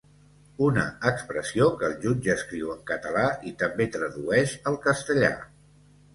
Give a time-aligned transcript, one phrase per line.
[0.67, 5.33] Una expressió que el jutge escriu en català i també tradueix al castellà.